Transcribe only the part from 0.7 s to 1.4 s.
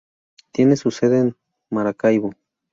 su sede en